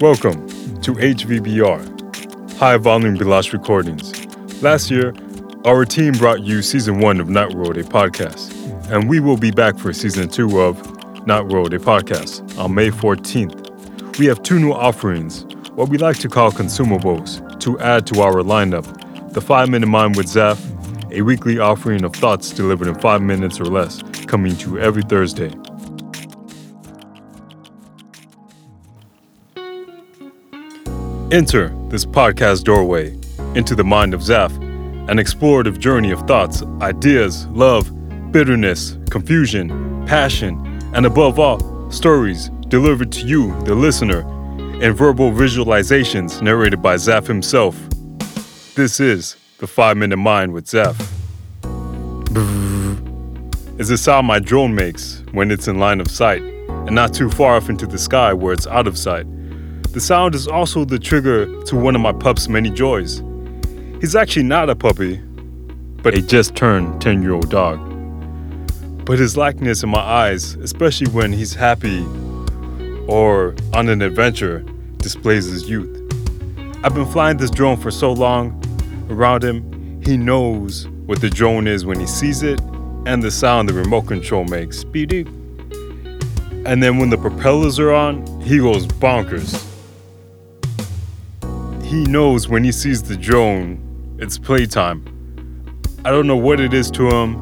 Welcome 0.00 0.48
to 0.80 0.94
HVBR, 0.94 2.56
High 2.56 2.78
Volume 2.78 3.18
Beelaash 3.18 3.52
Recordings. 3.52 4.62
Last 4.62 4.90
year, 4.90 5.12
our 5.66 5.84
team 5.84 6.14
brought 6.14 6.40
you 6.40 6.62
season 6.62 7.00
one 7.00 7.20
of 7.20 7.28
Not 7.28 7.52
Road, 7.52 7.76
a 7.76 7.84
podcast, 7.84 8.50
and 8.90 9.10
we 9.10 9.20
will 9.20 9.36
be 9.36 9.50
back 9.50 9.78
for 9.78 9.92
season 9.92 10.30
two 10.30 10.58
of 10.58 11.26
Not 11.26 11.52
Road, 11.52 11.74
a 11.74 11.78
podcast 11.78 12.58
on 12.58 12.74
May 12.74 12.88
14th. 12.88 14.16
We 14.18 14.24
have 14.24 14.42
two 14.42 14.58
new 14.58 14.72
offerings, 14.72 15.44
what 15.74 15.90
we 15.90 15.98
like 15.98 16.16
to 16.20 16.30
call 16.30 16.50
consumables, 16.50 17.60
to 17.60 17.78
add 17.80 18.06
to 18.06 18.22
our 18.22 18.36
lineup 18.36 19.34
the 19.34 19.42
5 19.42 19.68
Minute 19.68 19.88
Mind 19.88 20.16
with 20.16 20.28
Zaf, 20.28 20.58
a 21.12 21.20
weekly 21.20 21.58
offering 21.58 22.04
of 22.04 22.14
thoughts 22.14 22.48
delivered 22.52 22.88
in 22.88 22.94
5 22.94 23.20
minutes 23.20 23.60
or 23.60 23.66
less, 23.66 24.02
coming 24.26 24.56
to 24.56 24.70
you 24.70 24.78
every 24.78 25.02
Thursday. 25.02 25.52
Enter 31.32 31.68
this 31.90 32.04
podcast 32.04 32.64
doorway 32.64 33.16
into 33.54 33.76
the 33.76 33.84
mind 33.84 34.14
of 34.14 34.20
Zaf, 34.20 34.50
an 35.08 35.18
explorative 35.18 35.78
journey 35.78 36.10
of 36.10 36.18
thoughts, 36.22 36.64
ideas, 36.80 37.46
love, 37.46 37.88
bitterness, 38.32 38.98
confusion, 39.10 40.04
passion, 40.08 40.58
and 40.92 41.06
above 41.06 41.38
all, 41.38 41.88
stories 41.88 42.48
delivered 42.66 43.12
to 43.12 43.24
you, 43.24 43.56
the 43.62 43.76
listener, 43.76 44.22
in 44.82 44.92
verbal 44.92 45.30
visualizations 45.30 46.42
narrated 46.42 46.82
by 46.82 46.96
Zaf 46.96 47.28
himself. 47.28 47.76
This 48.74 48.98
is 48.98 49.36
the 49.58 49.68
5 49.68 49.96
Minute 49.98 50.16
Mind 50.16 50.52
with 50.52 50.66
Zaf. 50.66 50.98
Is 53.78 53.86
the 53.86 53.96
sound 53.96 54.26
my 54.26 54.40
drone 54.40 54.74
makes 54.74 55.22
when 55.30 55.52
it's 55.52 55.68
in 55.68 55.78
line 55.78 56.00
of 56.00 56.10
sight 56.10 56.42
and 56.42 56.90
not 56.90 57.14
too 57.14 57.30
far 57.30 57.54
off 57.54 57.70
into 57.70 57.86
the 57.86 57.98
sky 57.98 58.32
where 58.32 58.52
it's 58.52 58.66
out 58.66 58.88
of 58.88 58.98
sight. 58.98 59.26
The 59.92 60.00
sound 60.00 60.36
is 60.36 60.46
also 60.46 60.84
the 60.84 61.00
trigger 61.00 61.46
to 61.64 61.74
one 61.74 61.96
of 61.96 62.00
my 62.00 62.12
pup's 62.12 62.48
many 62.48 62.70
joys. 62.70 63.24
He's 64.00 64.14
actually 64.14 64.44
not 64.44 64.70
a 64.70 64.76
puppy, 64.76 65.16
but 66.00 66.14
a 66.14 66.22
just 66.22 66.54
turned 66.54 67.02
10 67.02 67.22
year 67.22 67.32
old 67.32 67.50
dog. 67.50 67.80
But 69.04 69.18
his 69.18 69.36
likeness 69.36 69.82
in 69.82 69.88
my 69.88 69.98
eyes, 69.98 70.54
especially 70.54 71.10
when 71.10 71.32
he's 71.32 71.54
happy 71.54 72.04
or 73.08 73.56
on 73.74 73.88
an 73.88 74.00
adventure, 74.00 74.60
displays 74.98 75.46
his 75.46 75.68
youth. 75.68 75.90
I've 76.84 76.94
been 76.94 77.10
flying 77.10 77.38
this 77.38 77.50
drone 77.50 77.76
for 77.76 77.90
so 77.90 78.12
long 78.12 78.62
around 79.10 79.42
him, 79.42 80.00
he 80.04 80.16
knows 80.16 80.86
what 81.06 81.20
the 81.20 81.28
drone 81.28 81.66
is 81.66 81.84
when 81.84 81.98
he 81.98 82.06
sees 82.06 82.44
it 82.44 82.60
and 83.06 83.24
the 83.24 83.30
sound 83.32 83.68
the 83.68 83.72
remote 83.72 84.02
control 84.02 84.44
makes. 84.44 84.84
Beep. 84.84 85.26
And 86.64 86.80
then 86.80 86.98
when 86.98 87.10
the 87.10 87.18
propellers 87.18 87.80
are 87.80 87.90
on, 87.90 88.40
he 88.40 88.58
goes 88.58 88.86
bonkers 88.86 89.66
he 91.90 92.04
knows 92.04 92.48
when 92.48 92.62
he 92.62 92.70
sees 92.70 93.02
the 93.02 93.16
drone, 93.16 94.16
it's 94.20 94.38
playtime. 94.38 95.04
I 96.04 96.10
don't 96.12 96.28
know 96.28 96.36
what 96.36 96.60
it 96.60 96.72
is 96.72 96.88
to 96.92 97.08
him 97.10 97.34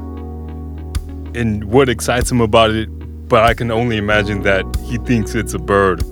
and 1.35 1.65
what 1.65 1.91
excites 1.91 2.31
him 2.31 2.41
about 2.41 2.71
it, 2.71 2.89
but 3.29 3.45
I 3.45 3.53
can 3.53 3.71
only 3.71 3.99
imagine 3.99 4.41
that 4.45 4.65
he 4.87 4.97
thinks 4.97 5.35
it's 5.35 5.53
a 5.53 5.59
bird 5.59 6.03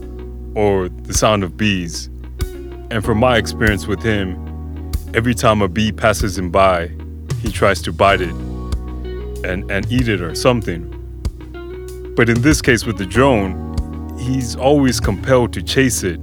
or 0.55 0.91
the 0.91 1.15
sound 1.15 1.45
of 1.45 1.57
bees. 1.57 2.11
And 2.91 3.03
from 3.03 3.17
my 3.17 3.39
experience 3.39 3.87
with 3.87 4.03
him, 4.03 4.93
every 5.15 5.35
time 5.35 5.63
a 5.63 5.69
bee 5.69 5.91
passes 5.91 6.37
him 6.37 6.51
by, 6.51 6.91
he 7.41 7.51
tries 7.51 7.81
to 7.83 7.93
bite 7.93 8.21
it 8.21 8.35
and, 9.47 9.71
and 9.71 9.91
eat 9.91 10.09
it 10.09 10.21
or 10.21 10.35
something. 10.35 10.93
But 12.15 12.29
in 12.29 12.43
this 12.43 12.61
case 12.61 12.85
with 12.85 12.99
the 12.99 13.07
drone, 13.07 13.57
he's 14.19 14.57
always 14.57 15.01
compelled 15.01 15.55
to 15.55 15.63
chase 15.63 16.03
it 16.03 16.21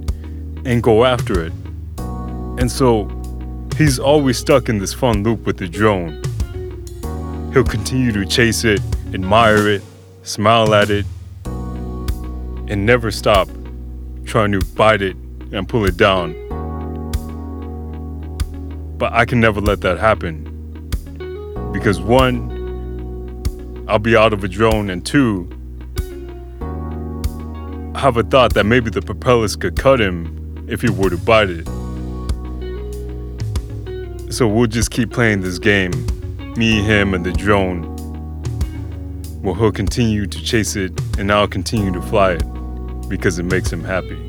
and 0.64 0.80
go 0.80 1.04
after 1.04 1.44
it. 1.44 1.52
And 2.58 2.70
so 2.70 3.08
he's 3.76 3.98
always 3.98 4.38
stuck 4.38 4.68
in 4.68 4.78
this 4.78 4.94
fun 4.94 5.22
loop 5.22 5.44
with 5.46 5.58
the 5.58 5.68
drone. 5.68 6.22
He'll 7.52 7.64
continue 7.64 8.12
to 8.12 8.24
chase 8.24 8.64
it, 8.64 8.80
admire 9.12 9.68
it, 9.68 9.82
smile 10.22 10.74
at 10.74 10.90
it, 10.90 11.06
and 11.44 12.86
never 12.86 13.10
stop 13.10 13.48
trying 14.24 14.52
to 14.52 14.60
bite 14.74 15.02
it 15.02 15.16
and 15.52 15.68
pull 15.68 15.84
it 15.84 15.96
down. 15.96 16.32
But 18.98 19.12
I 19.12 19.24
can 19.24 19.40
never 19.40 19.60
let 19.60 19.80
that 19.82 19.98
happen. 19.98 20.50
Because 21.72 22.00
one, 22.00 22.52
I'll 23.88 23.98
be 23.98 24.16
out 24.16 24.32
of 24.32 24.44
a 24.44 24.48
drone, 24.48 24.88
and 24.90 25.04
two, 25.04 25.50
I 27.94 28.00
have 28.00 28.16
a 28.16 28.22
thought 28.22 28.54
that 28.54 28.64
maybe 28.64 28.90
the 28.90 29.02
propellers 29.02 29.56
could 29.56 29.76
cut 29.76 30.00
him 30.00 30.66
if 30.68 30.80
he 30.80 30.90
were 30.90 31.10
to 31.10 31.18
bite 31.18 31.50
it. 31.50 31.68
So 34.34 34.48
we'll 34.48 34.66
just 34.66 34.90
keep 34.90 35.12
playing 35.12 35.42
this 35.42 35.60
game, 35.60 35.92
me, 36.56 36.82
him, 36.82 37.14
and 37.14 37.24
the 37.24 37.30
drone. 37.30 37.84
Well, 39.40 39.54
he'll 39.54 39.70
continue 39.70 40.26
to 40.26 40.42
chase 40.42 40.74
it, 40.74 40.90
and 41.20 41.30
I'll 41.30 41.46
continue 41.46 41.92
to 41.92 42.02
fly 42.02 42.32
it 42.32 43.08
because 43.08 43.38
it 43.38 43.44
makes 43.44 43.72
him 43.72 43.84
happy. 43.84 44.23